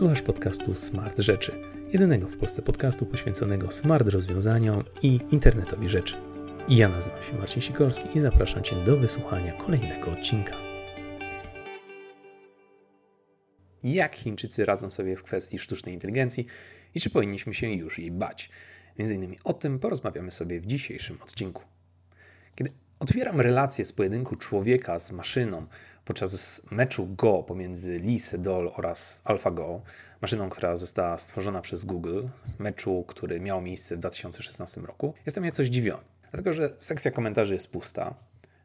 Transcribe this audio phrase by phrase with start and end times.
[0.00, 1.52] Słuchasz podcastu Smart Rzeczy,
[1.92, 6.16] jedynego w Polsce podcastu poświęconego smart rozwiązaniom i internetowi rzeczy.
[6.68, 10.52] Ja nazywam się Marcin Sikorski i zapraszam Cię do wysłuchania kolejnego odcinka.
[13.82, 16.46] Jak Chińczycy radzą sobie w kwestii sztucznej inteligencji
[16.94, 18.50] i czy powinniśmy się już jej bać?
[18.98, 21.62] Między innymi o tym porozmawiamy sobie w dzisiejszym odcinku.
[22.54, 22.70] Kiedy
[23.00, 25.66] otwieram relację z pojedynku człowieka z maszyną
[26.04, 29.82] podczas meczu Go pomiędzy Lee Sedol oraz AlphaGo,
[30.22, 32.22] maszyną, która została stworzona przez Google,
[32.58, 36.02] meczu, który miał miejsce w 2016 roku, jestem nieco zdziwiony.
[36.30, 38.14] Dlatego, że sekcja komentarzy jest pusta,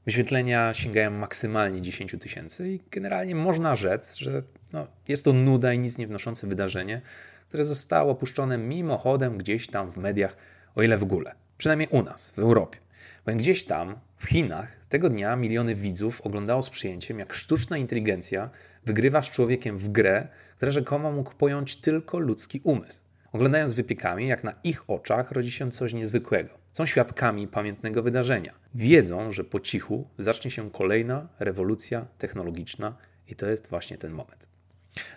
[0.05, 4.43] wyświetlenia sięgają maksymalnie 10 tysięcy i generalnie można rzec, że
[4.73, 7.02] no, jest to nuda i nic nie wnoszące wydarzenie,
[7.48, 10.35] które zostało opuszczone mimochodem gdzieś tam w mediach,
[10.76, 11.35] o ile w ogóle.
[11.57, 12.84] Przynajmniej u nas, w Europie.
[13.25, 18.49] Bo gdzieś tam, w Chinach, tego dnia miliony widzów oglądało z przyjęciem, jak sztuczna inteligencja
[18.85, 23.03] wygrywa z człowiekiem w grę, która rzekomo mógł pojąć tylko ludzki umysł.
[23.31, 26.49] Oglądając wypiekami, jak na ich oczach rodzi się coś niezwykłego.
[26.73, 28.53] Są świadkami pamiętnego wydarzenia.
[28.76, 34.48] Wiedzą, że po cichu zacznie się kolejna rewolucja technologiczna i to jest właśnie ten moment.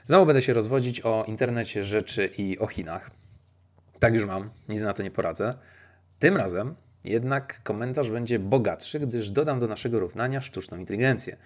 [0.06, 3.11] Znowu będę się rozwodzić o internecie rzeczy i o Chinach.
[3.98, 5.55] Tak już mam, nic na to nie poradzę.
[6.19, 6.75] Tym razem
[7.11, 11.37] jednak komentarz będzie bogatszy, gdyż dodam do naszego równania sztuczną inteligencję.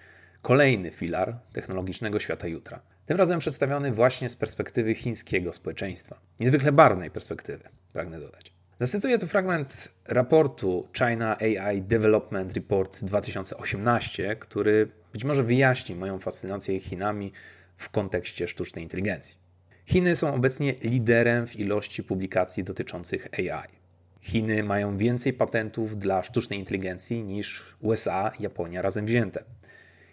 [0.41, 2.81] Kolejny filar technologicznego świata jutra.
[3.05, 6.19] Tym razem przedstawiony właśnie z perspektywy chińskiego społeczeństwa.
[6.39, 8.53] Niezwykle barwnej perspektywy, pragnę dodać.
[8.79, 16.79] Zacytuję tu fragment raportu China AI Development Report 2018, który być może wyjaśni moją fascynację
[16.79, 17.31] Chinami
[17.77, 19.37] w kontekście sztucznej inteligencji.
[19.85, 23.82] Chiny są obecnie liderem w ilości publikacji dotyczących AI.
[24.23, 29.43] Chiny mają więcej patentów dla sztucznej inteligencji niż USA i Japonia razem wzięte.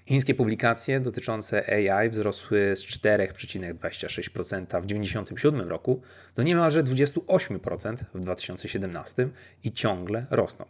[0.07, 6.03] Chińskie publikacje dotyczące AI wzrosły z 4,26% w 1997 roku
[6.37, 9.29] do niemalże 28% w 2017
[9.65, 10.65] i ciągle rosną.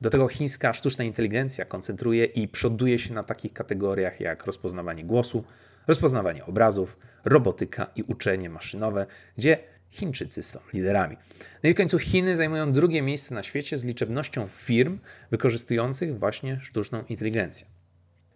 [0.00, 5.44] Do tego chińska sztuczna inteligencja koncentruje i przoduje się na takich kategoriach jak rozpoznawanie głosu,
[5.86, 9.06] rozpoznawanie obrazów, robotyka i uczenie maszynowe,
[9.36, 9.58] gdzie
[9.90, 11.16] Chińczycy są liderami.
[11.62, 14.98] No i w końcu Chiny zajmują drugie miejsce na świecie z liczebnością firm
[15.30, 17.66] wykorzystujących właśnie sztuczną inteligencję.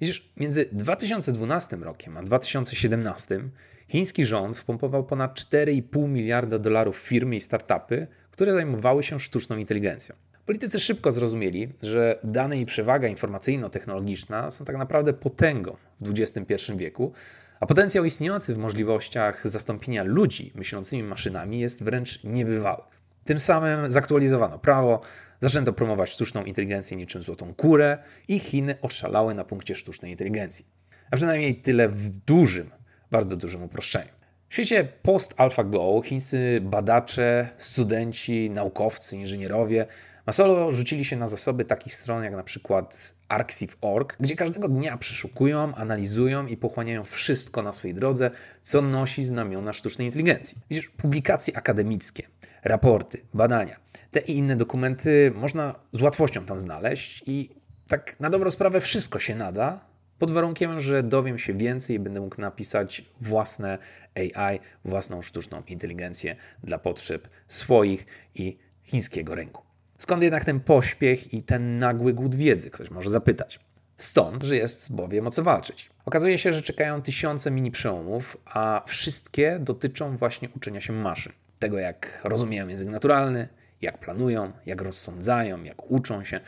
[0.01, 3.41] Widzisz, między 2012 rokiem a 2017
[3.89, 10.15] chiński rząd wpompował ponad 4,5 miliarda dolarów firmy i startupy, które zajmowały się sztuczną inteligencją.
[10.47, 17.13] Politycy szybko zrozumieli, że dane i przewaga informacyjno-technologiczna są tak naprawdę potęgą w XXI wieku,
[17.61, 22.83] a potencjał istniejący w możliwościach zastąpienia ludzi myślącymi maszynami jest wręcz niebywały.
[23.25, 25.01] Tym samym zaktualizowano prawo,
[25.41, 30.67] zaczęto promować sztuczną inteligencję niczym złotą kurę i Chiny oszalały na punkcie sztucznej inteligencji.
[31.11, 32.71] A przynajmniej tyle w dużym,
[33.11, 34.13] bardzo dużym uproszczeniu.
[34.49, 39.87] W świecie post-AlphaGo chińscy badacze, studenci, naukowcy, inżynierowie
[40.27, 45.75] Masolo rzucili się na zasoby takich stron jak na przykład Arxiv.org, gdzie każdego dnia przeszukują,
[45.75, 48.31] analizują i pochłaniają wszystko na swojej drodze,
[48.63, 50.59] co nosi znamiona sztucznej inteligencji.
[50.71, 52.23] Widzisz, publikacje akademickie,
[52.65, 53.77] raporty, badania,
[54.11, 57.51] te i inne dokumenty można z łatwością tam znaleźć i
[57.89, 62.21] tak na dobrą sprawę wszystko się nada, pod warunkiem, że dowiem się więcej i będę
[62.21, 63.79] mógł napisać własne
[64.15, 69.70] AI, własną sztuczną inteligencję dla potrzeb swoich i chińskiego rynku.
[70.01, 73.61] Skąd jednak ten pośpiech i ten nagły głód wiedzy, ktoś może zapytać.
[73.97, 75.91] Stąd, że jest bowiem o co walczyć.
[76.05, 81.33] Okazuje się, że czekają tysiące mini przełomów, a wszystkie dotyczą właśnie uczenia się maszyn.
[81.59, 83.49] Tego, jak rozumieją język naturalny,
[83.83, 86.41] jak planują, jak rozsądzają, jak uczą się,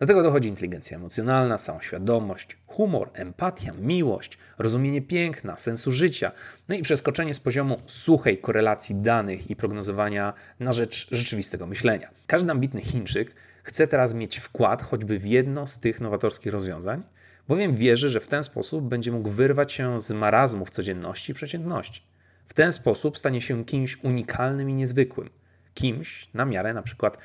[0.00, 6.32] do tego dochodzi inteligencja emocjonalna, samoświadomość, humor, empatia, miłość, rozumienie piękna, sensu życia,
[6.68, 12.10] no i przeskoczenie z poziomu suchej korelacji danych i prognozowania na rzecz rzeczywistego myślenia.
[12.26, 17.02] Każdy ambitny Chińczyk chce teraz mieć wkład choćby w jedno z tych nowatorskich rozwiązań,
[17.48, 22.02] bowiem wierzy, że w ten sposób będzie mógł wyrwać się z marazmów codzienności i przeciętności.
[22.48, 25.30] W ten sposób stanie się kimś unikalnym i niezwykłym.
[25.74, 27.18] Kimś na miarę na przykład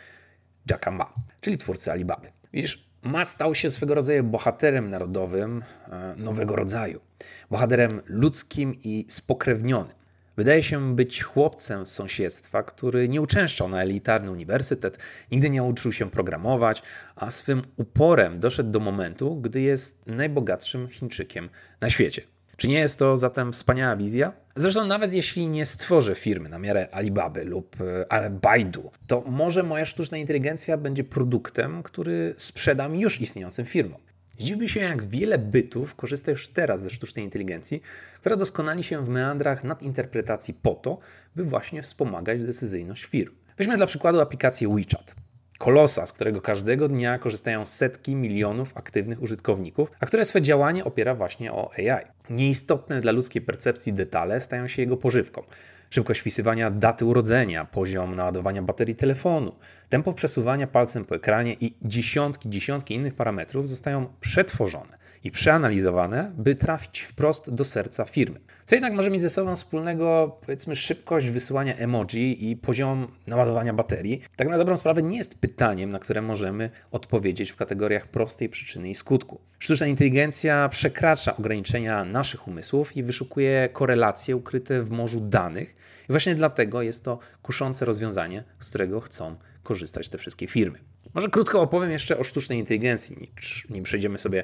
[0.70, 2.28] Jacka Ma, czyli twórcy Alibaby.
[2.56, 7.02] Widzisz, Ma stał się swego rodzaju bohaterem narodowym e, nowego rodzaju.
[7.50, 9.94] Bohaterem ludzkim i spokrewnionym.
[10.38, 15.00] Wydaje się być chłopcem z sąsiedztwa, który nie uczęszczał na elitarny uniwersytet,
[15.32, 16.84] nigdy nie uczył się programować,
[17.16, 21.50] a swym uporem doszedł do momentu, gdy jest najbogatszym Chińczykiem
[21.82, 22.22] na świecie.
[22.58, 24.34] Czy nie jest to zatem wspaniała wizja?
[24.56, 27.76] Zresztą nawet jeśli nie stworzę firmy na miarę Alibaby lub
[28.10, 34.02] e, Baidu, to może moja sztuczna inteligencja będzie produktem, który sprzedam już istniejącym firmom.
[34.38, 37.82] Zdziwiłby się, jak wiele bytów korzysta już teraz ze sztucznej inteligencji,
[38.20, 41.00] która doskonali się w meandrach nadinterpretacji po to,
[41.36, 43.34] by właśnie wspomagać decyzyjność firm.
[43.58, 45.16] Weźmy dla przykładu aplikację WeChat.
[45.58, 51.16] Kolosa, z którego każdego dnia korzystają setki milionów aktywnych użytkowników, a które swe działanie opiera
[51.16, 52.06] właśnie o AI.
[52.30, 55.44] Nieistotne dla ludzkiej percepcji detale stają się jego pożywką.
[55.90, 59.56] Szybkość wpisywania daty urodzenia, poziom naładowania baterii telefonu,
[59.90, 66.56] tempo przesuwania palcem po ekranie i dziesiątki, dziesiątki innych parametrów zostają przetworzone i przeanalizowane, by
[66.56, 68.40] trafić wprost do serca firmy.
[68.66, 74.22] Co jednak może mieć ze sobą wspólnego, powiedzmy, szybkość wysyłania emoji i poziom naładowania baterii,
[74.36, 78.90] tak na dobrą sprawę nie jest pytaniem, na które możemy odpowiedzieć w kategoriach prostej przyczyny
[78.90, 79.42] i skutku.
[79.60, 85.76] Sztuczna inteligencja przekracza ograniczenia naszych umysłów i wyszukuje korelacje ukryte w morzu danych,
[86.10, 90.80] i właśnie dlatego jest to kuszące rozwiązanie, z którego chcą korzystać te wszystkie firmy.
[91.14, 93.32] Może krótko opowiem jeszcze o sztucznej inteligencji,
[93.70, 94.44] nim przejdziemy sobie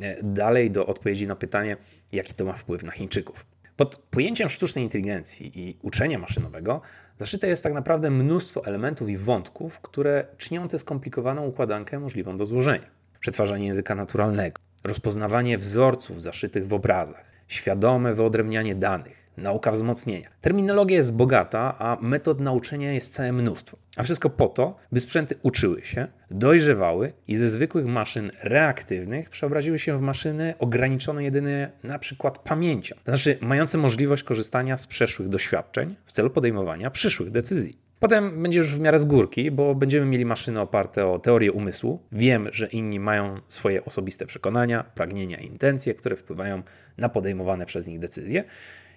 [0.00, 1.76] e, dalej do odpowiedzi na pytanie,
[2.12, 3.46] jaki to ma wpływ na Chińczyków.
[3.76, 6.80] Pod pojęciem sztucznej inteligencji i uczenia maszynowego
[7.16, 12.46] zaszyte jest tak naprawdę mnóstwo elementów i wątków, które czynią tę skomplikowaną układankę możliwą do
[12.46, 12.90] złożenia.
[13.20, 20.28] Przetwarzanie języka naturalnego, rozpoznawanie wzorców zaszytych w obrazach, świadome wyodrębnianie danych, nauka wzmocnienia.
[20.40, 23.76] Terminologia jest bogata, a metod nauczenia jest całe mnóstwo.
[23.96, 29.78] A wszystko po to, by sprzęty uczyły się, dojrzewały i ze zwykłych maszyn reaktywnych przeobraziły
[29.78, 35.28] się w maszyny ograniczone jedynie na przykład pamięcią, to znaczy mające możliwość korzystania z przeszłych
[35.28, 37.78] doświadczeń w celu podejmowania przyszłych decyzji.
[38.02, 42.00] Potem będzie już w miarę z górki, bo będziemy mieli maszyny oparte o teorię umysłu.
[42.12, 46.62] Wiem, że inni mają swoje osobiste przekonania, pragnienia i intencje, które wpływają
[46.98, 48.44] na podejmowane przez nich decyzje.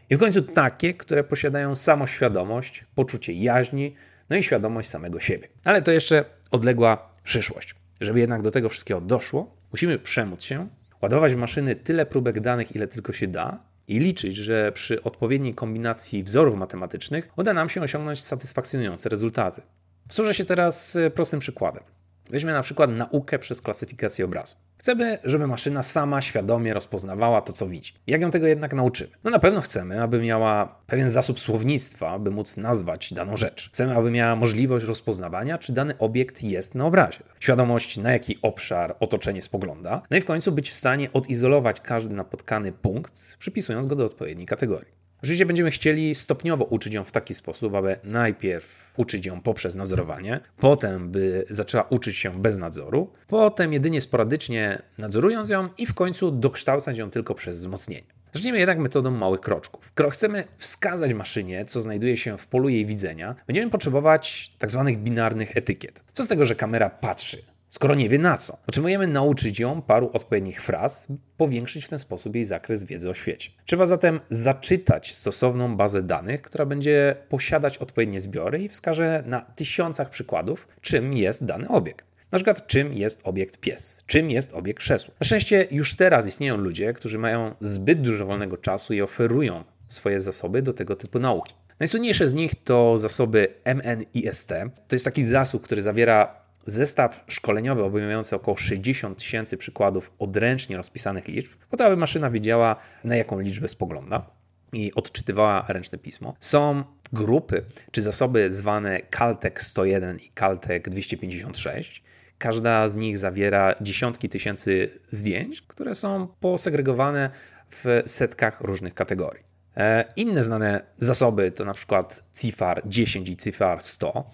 [0.10, 3.96] I w końcu takie, które posiadają samoświadomość, poczucie jaźni,
[4.30, 5.48] no i świadomość samego siebie.
[5.64, 7.76] Ale to jeszcze odległa przyszłość.
[8.02, 10.68] Żeby jednak do tego wszystkiego doszło, musimy przemóc się,
[11.02, 15.54] ładować w maszyny tyle próbek danych, ile tylko się da, i liczyć, że przy odpowiedniej
[15.54, 19.62] kombinacji wzorów matematycznych uda nam się osiągnąć satysfakcjonujące rezultaty.
[20.08, 21.84] Posłużę się teraz prostym przykładem.
[22.30, 24.56] Weźmy na przykład naukę przez klasyfikację obrazu.
[24.78, 27.94] Chcemy, żeby maszyna sama świadomie rozpoznawała to, co widzi.
[28.08, 29.10] Jak ją tego jednak nauczymy?
[29.24, 33.70] No na pewno chcemy, aby miała pewien zasób słownictwa, by móc nazwać daną rzecz.
[33.70, 37.20] Chcemy, aby miała możliwość rozpoznawania, czy dany obiekt jest na obrazie.
[37.40, 40.02] Świadomość, na jaki obszar otoczenie spogląda.
[40.10, 44.48] No i w końcu być w stanie odizolować każdy napotkany punkt, przypisując go do odpowiedniej
[44.48, 45.05] kategorii.
[45.26, 50.40] Oczywiście będziemy chcieli stopniowo uczyć ją w taki sposób, aby najpierw uczyć ją poprzez nadzorowanie,
[50.58, 56.32] potem by zaczęła uczyć się bez nadzoru, potem jedynie sporadycznie nadzorując ją i w końcu
[56.32, 58.08] dokształcać ją tylko przez wzmocnienie.
[58.34, 59.86] Zacznijmy jednak metodą małych kroczków.
[59.94, 64.84] Skoro chcemy wskazać maszynie, co znajduje się w polu jej widzenia, będziemy potrzebować tzw.
[64.86, 66.02] Tak binarnych etykiet.
[66.14, 68.58] Co z tego, że kamera patrzy skoro nie wie na co.
[68.66, 71.08] Potrzebujemy nauczyć ją paru odpowiednich fraz,
[71.38, 73.52] powiększyć w ten sposób jej zakres wiedzy o świecie.
[73.66, 80.10] Trzeba zatem zaczytać stosowną bazę danych, która będzie posiadać odpowiednie zbiory i wskaże na tysiącach
[80.10, 82.06] przykładów, czym jest dany obiekt.
[82.32, 85.14] Na przykład, czym jest obiekt pies, czym jest obiekt krzesło.
[85.20, 90.20] Na szczęście już teraz istnieją ludzie, którzy mają zbyt dużo wolnego czasu i oferują swoje
[90.20, 91.56] zasoby do tego typu nauki.
[91.80, 94.50] Najsłynniejsze z nich to zasoby MNIST.
[94.88, 101.28] To jest taki zasób, który zawiera Zestaw szkoleniowy obejmujący około 60 tysięcy przykładów odręcznie rozpisanych
[101.28, 104.30] liczb, po to, aby maszyna wiedziała, na jaką liczbę spogląda
[104.74, 106.36] i odczytywała ręczne pismo.
[106.40, 112.04] Są grupy czy zasoby zwane Caltech 101 i Caltech 256.
[112.38, 117.30] Każda z nich zawiera dziesiątki tysięcy zdjęć, które są posegregowane
[117.70, 119.44] w setkach różnych kategorii.
[119.78, 124.32] E, inne znane zasoby to na przykład CIFAR 10 i CIFAR 100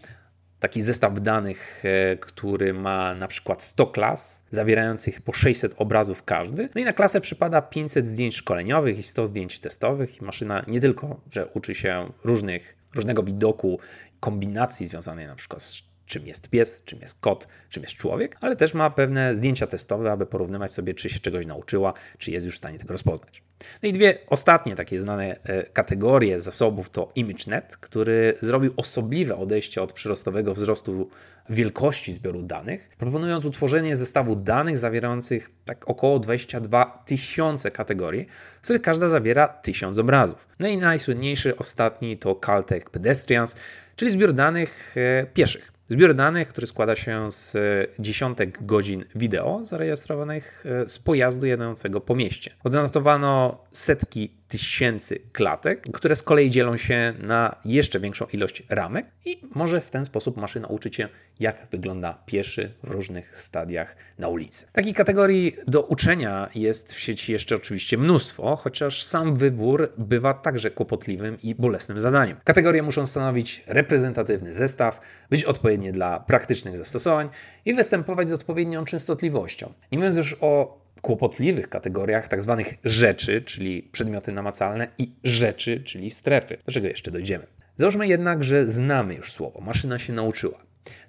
[0.61, 6.69] taki zestaw danych, e, który ma na przykład 100 klas, zawierających po 600 obrazów każdy.
[6.75, 10.21] No i na klasę przypada 500 zdjęć szkoleniowych i 100 zdjęć testowych.
[10.21, 13.79] I maszyna nie tylko, że uczy się różnych, różnego widoku,
[14.19, 18.55] kombinacji związanej na przykład z czym jest pies, czym jest kot, czym jest człowiek, ale
[18.55, 22.55] też ma pewne zdjęcia testowe, aby porównywać sobie, czy się czegoś nauczyła, czy jest już
[22.55, 23.43] w stanie tego rozpoznać.
[23.83, 29.81] No i dwie ostatnie takie znane e, kategorie zasobów to ImageNet, który zrobił osobliwe odejście
[29.81, 31.09] od przyrostowego wzrostu
[31.49, 38.27] wielkości zbioru danych, proponując utworzenie zestawu danych zawierających tak około 22 tysiące kategorii,
[38.61, 40.47] z których każda zawiera tysiąc obrazów.
[40.59, 43.55] No i najsłynniejszy ostatni to Caltech Pedestrians,
[43.95, 45.70] czyli zbiór danych e, pieszych.
[45.91, 47.57] Zbiór danych, który składa się z
[47.99, 52.51] dziesiątek godzin wideo zarejestrowanych e, z pojazdu jadącego po mieście.
[52.63, 59.41] Odnotowano setki tysięcy klatek, które z kolei dzielą się na jeszcze większą ilość ramek i
[59.55, 64.65] może w ten sposób maszyna uczyć się, jak wygląda pieszy w różnych stadiach na ulicy.
[64.71, 70.71] Takich kategorii do uczenia jest w sieci jeszcze oczywiście mnóstwo, chociaż sam wybór bywa także
[70.71, 72.37] kłopotliwym i bolesnym zadaniem.
[72.43, 77.29] Kategorie muszą stanowić reprezentatywny zestaw, być odpowiednie dla praktycznych zastosowań
[77.65, 79.73] i występować z odpowiednią częstotliwością.
[79.91, 86.11] Nie mówiąc już o kłopotliwych kategoriach tak zwanych rzeczy, czyli przedmioty namacalne i rzeczy, czyli
[86.11, 86.57] strefy.
[86.65, 87.47] Do czego jeszcze dojdziemy?
[87.77, 90.57] Załóżmy jednak, że znamy już słowo, maszyna się nauczyła.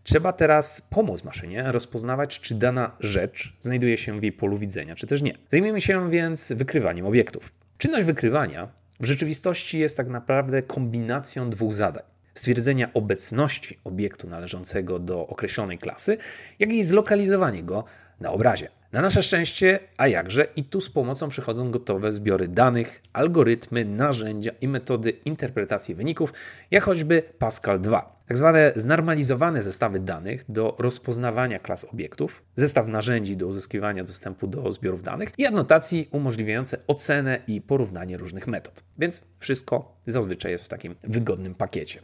[0.04, 5.06] Trzeba teraz pomóc maszynie rozpoznawać, czy dana rzecz znajduje się w jej polu widzenia, czy
[5.06, 5.38] też nie.
[5.48, 7.52] Zajmiemy się więc wykrywaniem obiektów.
[7.78, 8.68] Czynność wykrywania
[9.00, 12.02] w rzeczywistości jest tak naprawdę kombinacją dwóch zadań
[12.34, 16.16] stwierdzenia obecności obiektu należącego do określonej klasy,
[16.58, 17.84] jak i zlokalizowanie go
[18.22, 18.68] na obrazie.
[18.92, 24.50] Na nasze szczęście, a jakże, i tu z pomocą przychodzą gotowe zbiory danych, algorytmy, narzędzia
[24.60, 26.32] i metody interpretacji wyników,
[26.70, 28.22] jak choćby Pascal 2.
[28.26, 34.72] Tak zwane znormalizowane zestawy danych do rozpoznawania klas obiektów, zestaw narzędzi do uzyskiwania dostępu do
[34.72, 38.84] zbiorów danych i anotacji umożliwiające ocenę i porównanie różnych metod.
[38.98, 42.00] Więc wszystko zazwyczaj jest w takim wygodnym pakiecie.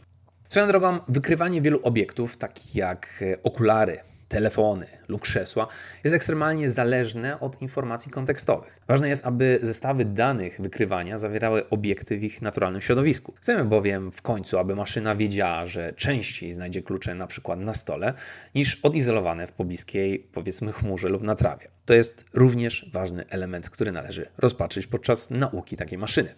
[0.49, 5.67] Swoją drogą, wykrywanie wielu obiektów, takich jak okulary, telefony lub krzesła,
[6.03, 8.79] jest ekstremalnie zależne od informacji kontekstowych.
[8.87, 13.33] Ważne jest, aby zestawy danych wykrywania zawierały obiekty w ich naturalnym środowisku.
[13.37, 18.13] Chcemy bowiem w końcu, aby maszyna wiedziała, że częściej znajdzie klucze na przykład na stole,
[18.55, 21.67] niż odizolowane w pobliskiej, powiedzmy, chmurze lub na trawie.
[21.85, 26.35] To jest również ważny element, który należy rozpatrzyć podczas nauki takiej maszyny.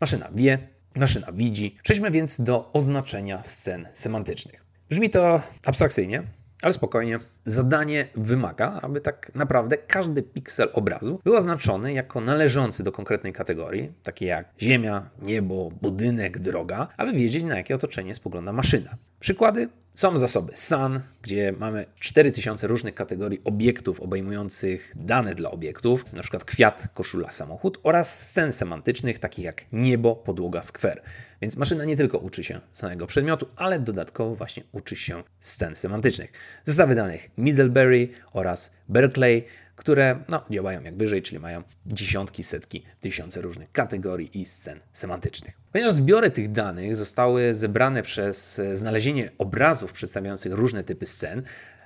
[0.00, 0.58] Maszyna wie,
[0.94, 1.76] maszyna widzi.
[1.82, 4.64] Przejdźmy więc do oznaczenia scen semantycznych.
[4.90, 6.22] Brzmi to abstrakcyjnie,
[6.64, 12.92] ale spokojnie, zadanie wymaga, aby tak naprawdę każdy piksel obrazu był oznaczony jako należący do
[12.92, 18.96] konkretnej kategorii, takie jak ziemia, niebo, budynek, droga, aby wiedzieć na jakie otoczenie spogląda maszyna.
[19.20, 26.38] Przykłady są zasoby SAN, gdzie mamy 4000 różnych kategorii obiektów obejmujących dane dla obiektów, np.
[26.46, 31.02] kwiat, koszula, samochód oraz scen semantycznych takich jak niebo, podłoga, skwer.
[31.42, 36.32] Więc maszyna nie tylko uczy się samego przedmiotu, ale dodatkowo właśnie uczy się scen semantycznych.
[36.64, 39.44] Zestawy danych Middlebury oraz Berkeley
[39.76, 45.54] które no, działają jak wyżej, czyli mają dziesiątki, setki, tysiące różnych kategorii i scen semantycznych.
[45.72, 51.42] Ponieważ zbiory tych danych zostały zebrane przez znalezienie obrazów przedstawiających różne typy scen,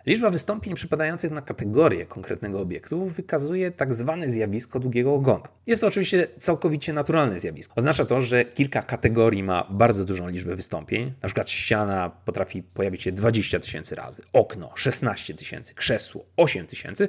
[0.09, 5.49] Liczba wystąpień przypadających na kategorię konkretnego obiektu wykazuje tak zwane zjawisko długiego ogona.
[5.67, 7.75] Jest to oczywiście całkowicie naturalne zjawisko.
[7.77, 11.13] Oznacza to, że kilka kategorii ma bardzo dużą liczbę wystąpień.
[11.23, 17.09] Na przykład ściana potrafi pojawić się 20 tysięcy razy, okno 16 tysięcy, krzesło 8 tysięcy,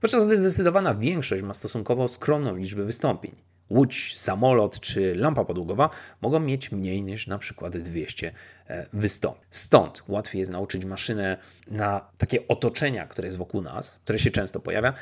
[0.00, 3.34] podczas gdy zdecydowana większość ma stosunkowo skromną liczbę wystąpień.
[3.70, 8.32] Łódź, samolot czy lampa podługowa mogą mieć mniej niż na przykład 200
[8.66, 9.44] e, wystąpień.
[9.50, 11.38] Stąd łatwiej jest nauczyć maszynę
[11.70, 14.92] na takie otoczenia, które jest wokół nas, które się często pojawia,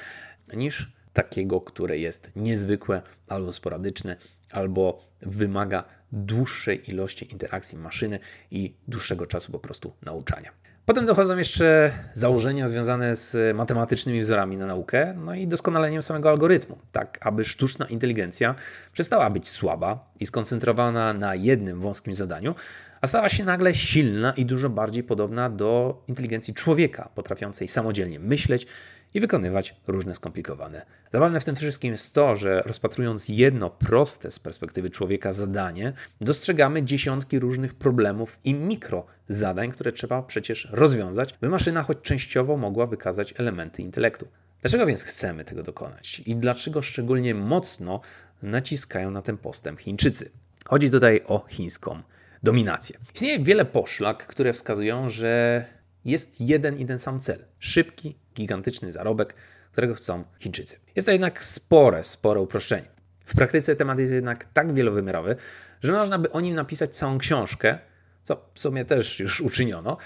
[0.55, 4.17] niż takiego, które jest niezwykłe albo sporadyczne,
[4.51, 8.19] albo wymaga dłuższej ilości interakcji maszyny
[8.51, 10.51] i dłuższego czasu po prostu nauczania.
[10.87, 16.79] Potem dochodzą jeszcze założenia związane z matematycznymi wzorami na naukę, no i doskonaleniem samego algorytmu,
[16.93, 18.55] tak aby sztuczna inteligencja
[18.93, 22.55] przestała być słaba i skoncentrowana na jednym wąskim zadaniu,
[23.01, 28.67] a stała się nagle silna i dużo bardziej podobna do inteligencji człowieka, potrafiącej samodzielnie myśleć
[29.15, 30.87] i wykonywać różne skomplikowane.
[31.13, 36.83] Zabawne w tym wszystkim jest to, że rozpatrując jedno proste z perspektywy człowieka zadanie, dostrzegamy
[36.83, 42.87] dziesiątki różnych problemów i mikro zadań, które trzeba przecież rozwiązać, by maszyna choć częściowo mogła
[42.87, 44.29] wykazać elementy intelektu.
[44.63, 48.01] Dlaczego więc chcemy tego dokonać i dlaczego szczególnie mocno
[48.43, 50.31] naciskają na ten postęp Chińczycy?
[50.69, 52.03] Chodzi tutaj o chińską
[52.43, 52.99] dominację.
[53.15, 55.65] Istnieje wiele poszlak, które wskazują, że
[56.05, 59.35] jest jeden i ten sam cel szybki, gigantyczny zarobek,
[59.73, 60.77] którego chcą Chińczycy.
[60.97, 62.89] Jest to jednak spore, spore uproszczenie.
[63.25, 65.37] W praktyce temat jest jednak tak wielowymiarowy,
[65.83, 67.79] że można by o nim napisać całą książkę,
[68.27, 69.97] co w sumie też już uczyniono.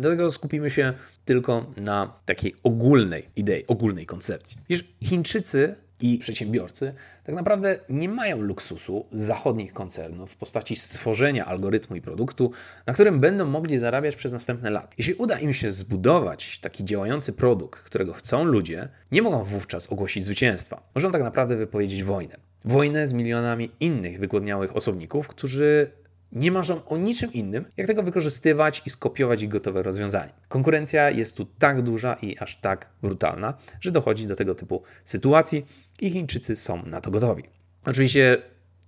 [0.00, 0.92] Dlatego skupimy się
[1.24, 4.58] tylko na takiej ogólnej idei, ogólnej koncepcji.
[4.68, 11.96] Wiesz, Chińczycy i przedsiębiorcy tak naprawdę nie mają luksusu zachodnich koncernów w postaci stworzenia algorytmu
[11.96, 12.50] i produktu,
[12.86, 14.88] na którym będą mogli zarabiać przez następne lata.
[14.98, 20.24] Jeśli uda im się zbudować taki działający produkt, którego chcą ludzie, nie mogą wówczas ogłosić
[20.24, 20.82] zwycięstwa.
[20.94, 22.36] Możą tak naprawdę wypowiedzieć wojnę.
[22.64, 25.90] Wojnę z milionami innych wygłodniałych osobników, którzy
[26.32, 30.32] nie marzą o niczym innym, jak tego wykorzystywać i skopiować ich gotowe rozwiązanie.
[30.48, 35.66] Konkurencja jest tu tak duża i aż tak brutalna, że dochodzi do tego typu sytuacji
[36.00, 37.42] i Chińczycy są na to gotowi.
[37.84, 38.42] Oczywiście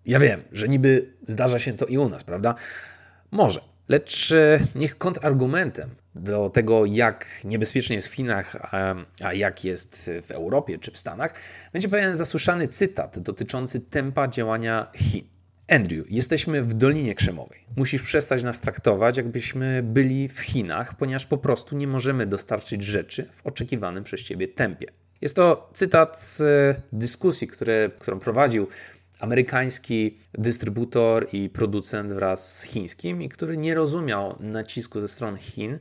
[0.07, 2.55] Ja wiem, że niby zdarza się to i u nas, prawda?
[3.31, 3.61] Może.
[3.89, 10.11] Lecz e, niech kontrargumentem do tego, jak niebezpiecznie jest w Chinach, a, a, jak jest
[10.23, 11.35] w Europie czy w Stanach,
[11.73, 15.40] będzie pewien zasłyszany cytat dotyczący tempa działania Chin.
[15.71, 17.61] Andrew, jesteśmy w Dolinie Krzemowej.
[17.77, 23.29] Musisz przestać nas traktować, jakbyśmy byli w Chinach, ponieważ po prostu nie możemy dostarczyć rzeczy
[23.33, 24.87] w oczekiwanym przez ciebie tempie.
[25.21, 26.43] Jest to cytat z
[26.93, 28.69] dyskusji, które, którą prowadził
[29.21, 35.79] amerykański dystrybutor i producent wraz z chińskim, i który nie rozumiał nacisku ze strony Chin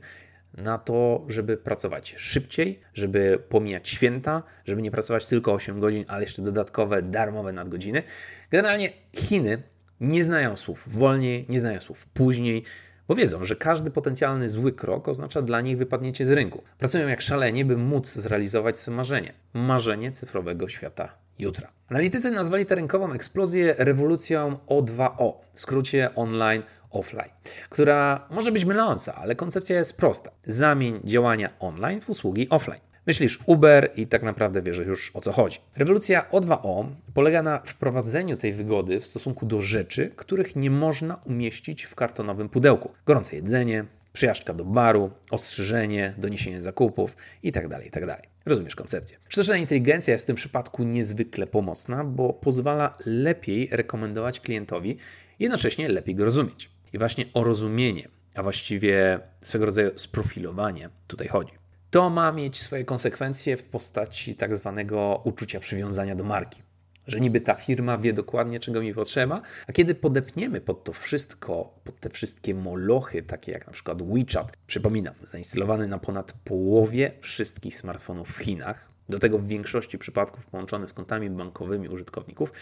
[0.56, 6.22] na to, żeby pracować szybciej, żeby pomijać święta, żeby nie pracować tylko 8 godzin, ale
[6.22, 8.02] jeszcze dodatkowe darmowe nadgodziny.
[8.50, 9.62] Generalnie Chiny
[10.00, 12.64] nie znają słów wolniej, nie znają słów później,
[13.08, 16.62] bo wiedzą, że każdy potencjalny zły krok oznacza dla nich wypadnięcie z rynku.
[16.78, 21.72] Pracują jak szalenie, by móc zrealizować swoje marzenie marzenie cyfrowego świata jutra.
[21.88, 27.30] Analitycy nazwali tę rynkową eksplozję rewolucją O2O, w skrócie online offline,
[27.68, 30.30] która może być myląca, ale koncepcja jest prosta.
[30.46, 32.89] Zamień działania online w usługi offline.
[33.10, 35.58] Myślisz Uber i tak naprawdę wiesz już o co chodzi.
[35.76, 41.84] Rewolucja O2O polega na wprowadzeniu tej wygody w stosunku do rzeczy, których nie można umieścić
[41.84, 42.92] w kartonowym pudełku.
[43.06, 47.68] Gorące jedzenie, przyjażdżka do baru, ostrzyżenie, doniesienie zakupów itd.
[47.68, 48.06] Tak itd.
[48.06, 49.18] Tak Rozumiesz koncepcję.
[49.28, 54.96] Sztuczna inteligencja jest w tym przypadku niezwykle pomocna, bo pozwala lepiej rekomendować klientowi,
[55.38, 56.70] jednocześnie lepiej go rozumieć.
[56.92, 61.59] I właśnie o rozumienie, a właściwie swego rodzaju sprofilowanie tutaj chodzi.
[61.90, 66.62] To ma mieć swoje konsekwencje w postaci tak zwanego uczucia przywiązania do marki.
[67.06, 71.74] Że niby ta firma wie dokładnie, czego mi potrzeba, a kiedy podepniemy pod to wszystko,
[71.84, 77.76] pod te wszystkie molochy, takie jak na przykład WeChat, przypominam, zainstalowany na ponad połowie wszystkich
[77.76, 82.52] smartfonów w Chinach, do tego w większości przypadków połączony z kontami bankowymi użytkowników,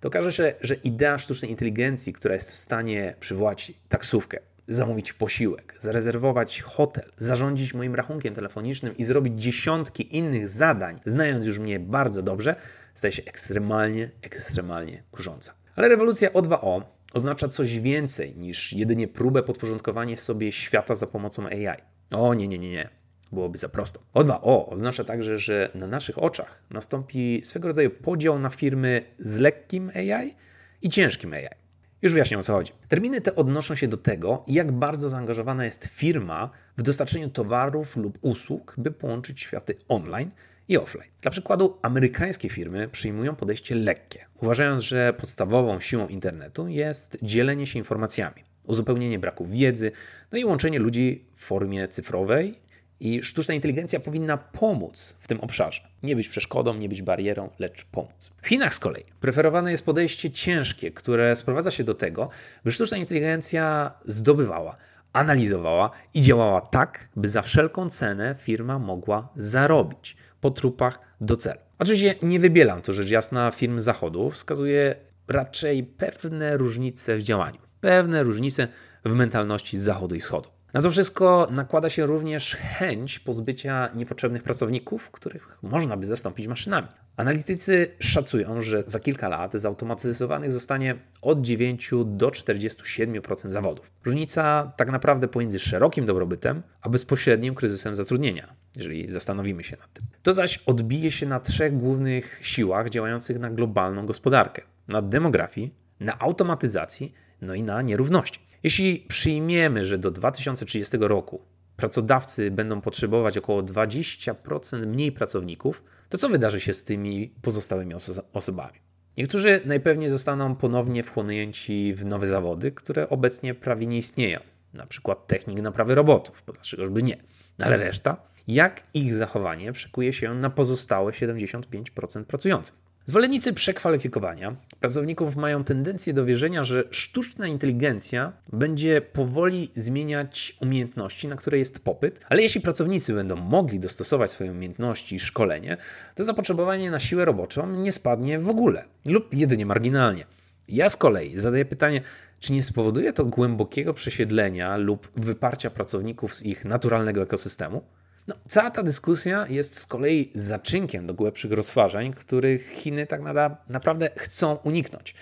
[0.00, 5.74] to okaże się, że idea sztucznej inteligencji, która jest w stanie przywołać taksówkę, zamówić posiłek,
[5.78, 12.22] zarezerwować hotel, zarządzić moim rachunkiem telefonicznym i zrobić dziesiątki innych zadań, znając już mnie bardzo
[12.22, 12.56] dobrze,
[12.94, 15.54] staje się ekstremalnie, ekstremalnie kurząca.
[15.76, 16.82] Ale rewolucja O2O
[17.12, 21.82] oznacza coś więcej niż jedynie próbę podporządkowania sobie świata za pomocą AI.
[22.10, 22.88] O nie, nie, nie, nie.
[23.32, 24.00] Byłoby za prosto.
[24.14, 29.90] O2O oznacza także, że na naszych oczach nastąpi swego rodzaju podział na firmy z lekkim
[29.94, 30.34] AI
[30.82, 31.67] i ciężkim AI.
[32.02, 32.72] Już wyjaśnię o co chodzi.
[32.88, 38.18] Terminy te odnoszą się do tego, jak bardzo zaangażowana jest firma w dostarczeniu towarów lub
[38.20, 40.28] usług, by połączyć światy online
[40.68, 41.10] i offline.
[41.22, 47.78] Dla przykładu, amerykańskie firmy przyjmują podejście lekkie, uważając, że podstawową siłą internetu jest dzielenie się
[47.78, 49.92] informacjami, uzupełnienie braku wiedzy,
[50.32, 52.54] no i łączenie ludzi w formie cyfrowej
[53.00, 55.80] i sztuczna inteligencja powinna pomóc w tym obszarze.
[56.02, 58.30] Nie być przeszkodą, nie być barierą, lecz pomóc.
[58.42, 62.30] W Chinach z kolei preferowane jest podejście ciężkie, które sprowadza się do tego,
[62.64, 64.76] by sztuczna inteligencja zdobywała,
[65.12, 71.60] analizowała i działała tak, by za wszelką cenę firma mogła zarobić po trupach do celu.
[71.78, 74.94] Oczywiście nie wybielam to rzecz jasna firm zachodu, wskazuje
[75.28, 78.68] raczej pewne różnice w działaniu, pewne różnice
[79.04, 80.57] w mentalności zachodu i wschodu.
[80.72, 86.88] Na to wszystko nakłada się również chęć pozbycia niepotrzebnych pracowników, których można by zastąpić maszynami.
[87.16, 93.90] Analitycy szacują, że za kilka lat zautomatyzowanych zostanie od 9 do 47% zawodów.
[94.04, 100.04] Różnica tak naprawdę pomiędzy szerokim dobrobytem a bezpośrednim kryzysem zatrudnienia, jeżeli zastanowimy się nad tym.
[100.22, 106.18] To zaś odbije się na trzech głównych siłach działających na globalną gospodarkę: na demografii, na
[106.18, 108.47] automatyzacji, no i na nierówności.
[108.62, 111.40] Jeśli przyjmiemy, że do 2030 roku
[111.76, 118.22] pracodawcy będą potrzebować około 20% mniej pracowników, to co wydarzy się z tymi pozostałymi oso
[118.32, 118.78] osobami?
[119.16, 124.40] Niektórzy najpewniej zostaną ponownie wchłonięci w nowe zawody, które obecnie prawie nie istnieją,
[124.74, 127.16] na przykład technik naprawy robotów, bo dlaczegożby nie.
[127.58, 128.16] Ale reszta,
[128.48, 132.87] jak ich zachowanie przekuje się na pozostałe 75% pracujących?
[133.08, 141.36] Zwolennicy przekwalifikowania pracowników mają tendencję do wierzenia, że sztuczna inteligencja będzie powoli zmieniać umiejętności, na
[141.36, 145.76] które jest popyt, ale jeśli pracownicy będą mogli dostosować swoje umiejętności i szkolenie,
[146.14, 150.26] to zapotrzebowanie na siłę roboczą nie spadnie w ogóle lub jedynie marginalnie.
[150.68, 152.00] Ja z kolei zadaję pytanie,
[152.40, 157.82] czy nie spowoduje to głębokiego przesiedlenia lub wyparcia pracowników z ich naturalnego ekosystemu?
[158.28, 163.20] No, cała ta dyskusja jest z kolei zaczynkiem do głębszych rozważań, których Chiny tak
[163.68, 165.14] naprawdę chcą uniknąć.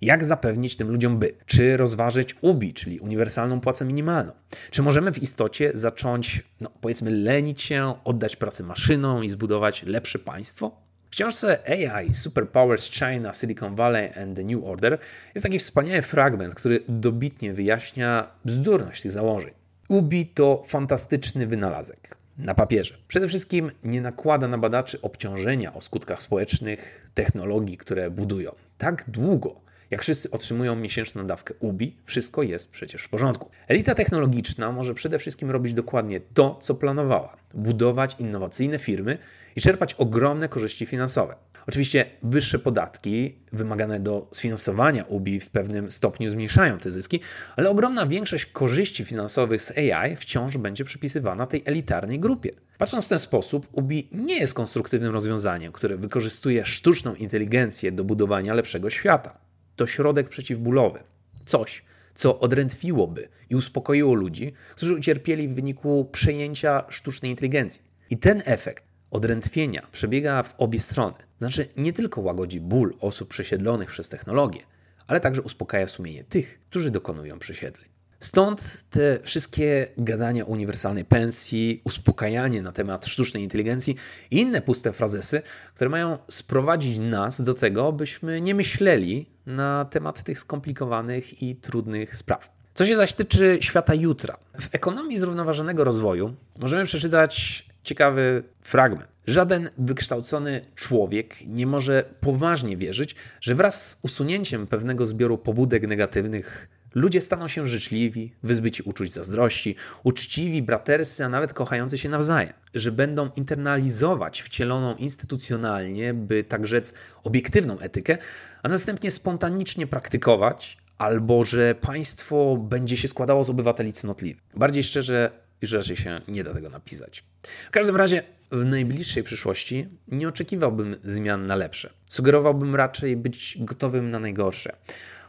[0.00, 1.34] Jak zapewnić tym ludziom by?
[1.46, 4.32] Czy rozważyć UBI, czyli uniwersalną płacę minimalną?
[4.70, 10.18] Czy możemy w istocie zacząć, no, powiedzmy, lenić się, oddać pracę maszynom i zbudować lepsze
[10.18, 10.76] państwo?
[11.10, 14.98] książce AI Superpowers China, Silicon Valley and the New Order
[15.34, 19.52] jest taki wspaniały fragment, który dobitnie wyjaśnia bzdurność tych założeń.
[19.88, 22.94] UBI to fantastyczny wynalazek na papierze.
[23.08, 28.54] Przede wszystkim nie nakłada na badaczy obciążenia o skutkach społecznych technologii, które budują.
[28.78, 33.50] Tak długo, jak wszyscy otrzymują miesięczną dawkę UBI, wszystko jest przecież w porządku.
[33.68, 39.18] Elita technologiczna może przede wszystkim robić dokładnie to, co planowała: budować innowacyjne firmy
[39.56, 41.34] i czerpać ogromne korzyści finansowe.
[41.66, 47.20] Oczywiście wyższe podatki wymagane do sfinansowania UBI w pewnym stopniu zmniejszają te zyski,
[47.56, 52.52] ale ogromna większość korzyści finansowych z AI wciąż będzie przypisywana tej elitarnej grupie.
[52.78, 58.54] Patrząc w ten sposób, UBI nie jest konstruktywnym rozwiązaniem, które wykorzystuje sztuczną inteligencję do budowania
[58.54, 59.38] lepszego świata.
[59.76, 61.00] To środek przeciwbólowy.
[61.44, 61.82] Coś,
[62.14, 67.82] co odrętwiłoby i uspokoiło ludzi, którzy ucierpieli w wyniku przejęcia sztucznej inteligencji.
[68.10, 71.16] I ten efekt odrętwienia przebiega w obie strony.
[71.38, 74.60] Znaczy nie tylko łagodzi ból osób przesiedlonych przez technologię,
[75.06, 77.88] ale także uspokaja sumienie tych, którzy dokonują przesiedleń.
[78.20, 83.96] Stąd te wszystkie gadania o uniwersalnej pensji, uspokajanie na temat sztucznej inteligencji
[84.30, 85.42] i inne puste frazesy,
[85.74, 92.16] które mają sprowadzić nas do tego, byśmy nie myśleli na temat tych skomplikowanych i trudnych
[92.16, 92.50] spraw.
[92.74, 94.36] Co się zaś tyczy świata jutra.
[94.60, 99.08] W ekonomii zrównoważonego rozwoju możemy przeczytać ciekawy fragment.
[99.26, 106.68] Żaden wykształcony człowiek nie może poważnie wierzyć, że wraz z usunięciem pewnego zbioru pobudek negatywnych
[106.94, 112.52] ludzie staną się życzliwi, wyzbyci uczuć zazdrości, uczciwi, braterscy, a nawet kochający się nawzajem.
[112.74, 116.94] Że będą internalizować wcieloną instytucjonalnie, by tak rzec,
[117.24, 118.18] obiektywną etykę,
[118.62, 124.42] a następnie spontanicznie praktykować, albo że państwo będzie się składało z obywateli cnotliwych.
[124.56, 127.24] Bardziej szczerze, już raczej się nie da tego napisać.
[127.66, 131.90] W każdym razie w najbliższej przyszłości nie oczekiwałbym zmian na lepsze.
[132.08, 134.76] Sugerowałbym raczej być gotowym na najgorsze.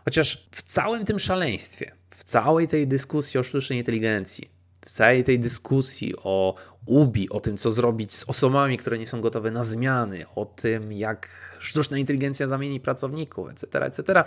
[0.06, 4.50] Chociaż w całym tym szaleństwie, w całej tej dyskusji o sztucznej inteligencji,
[4.86, 9.22] w całej tej dyskusji o UBI, o tym, co zrobić z osobami, które nie są
[9.22, 14.24] gotowe na zmiany, o tym, jak sztuczna inteligencja zamieni pracowników, etc., etc.,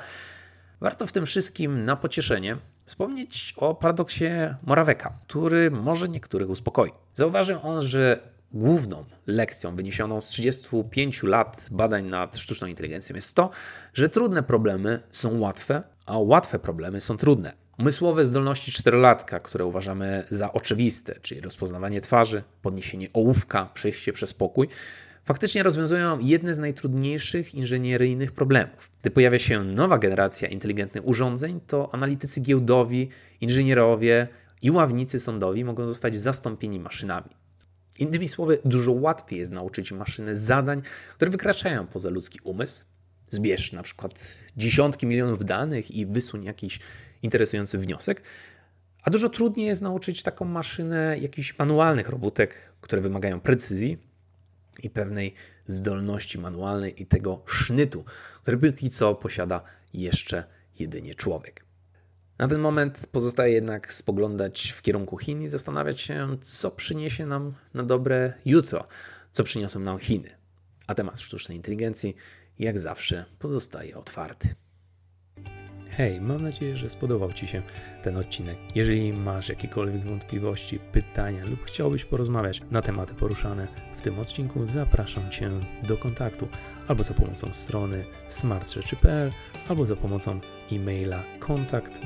[0.81, 2.57] warto w tym wszystkim na pocieszenie
[2.88, 4.24] wspomnieć o paradoksie
[4.66, 6.90] Moraweka, który może niektórych uspokoi.
[7.14, 8.20] Zauważył on, że
[8.53, 13.51] główną lekcją wyniesioną z 35 lat badań nad sztuczną inteligencją jest to,
[13.94, 17.53] że trudne problemy są łatwe, a łatwe problemy są trudne.
[17.79, 24.68] Umysłowe zdolności czterolatka, które uważamy za oczywiste, czyli rozpoznawanie twarzy, podniesienie ołówka, przejście przez pokój,
[25.28, 28.90] faktycznie rozwiązują jedne z najtrudniejszych inżynieryjnych problemów.
[29.00, 33.08] Gdy pojawia się nowa generacja inteligentnych urządzeń, to analitycy giełdowi,
[33.40, 34.28] inżynierowie
[34.62, 37.30] i ławnicy sądowi mogą zostać zastąpieni maszynami.
[37.98, 40.82] Innymi słowy, dużo łatwiej jest nauczyć maszynę zadań,
[41.14, 42.84] które wykraczają poza ludzki umysł.
[43.30, 46.80] Zbierz na przykład dziesiątki milionów danych i wysuń jakiś
[47.22, 48.22] interesujący wniosek,
[49.02, 54.08] a dużo trudniej jest nauczyć taką maszynę jakichś manualnych robótek, które wymagają precyzji
[54.82, 55.34] i pewnej
[55.66, 58.04] zdolności manualnej i tego sznytu,
[58.42, 59.62] który póki co posiada
[59.94, 60.44] jeszcze
[60.78, 61.64] jedynie człowiek.
[62.38, 67.54] Na ten moment pozostaje jednak spoglądać w kierunku Chin i zastanawiać się, co przyniesie nam
[67.74, 68.84] na dobre jutro,
[69.32, 70.30] co przyniosą nam Chiny.
[70.86, 72.16] A temat sztucznej inteligencji,
[72.58, 74.54] jak zawsze, pozostaje otwarty.
[75.98, 77.62] Hej, mam nadzieję, że spodobał Ci się
[78.02, 78.56] ten odcinek.
[78.74, 85.30] Jeżeli masz jakiekolwiek wątpliwości, pytania lub chciałbyś porozmawiać na tematy poruszane w tym odcinku, zapraszam
[85.30, 85.50] Cię
[85.82, 86.48] do kontaktu
[86.88, 89.32] albo za pomocą strony smartrzeczy.pl,
[89.68, 90.40] albo za pomocą
[90.72, 92.04] e-maila kontakt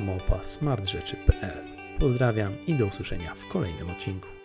[1.99, 4.42] Pozdrawiam i do usłyszenia w kolejnym odcinku.